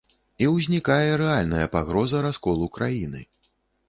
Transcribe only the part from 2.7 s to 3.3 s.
краіны.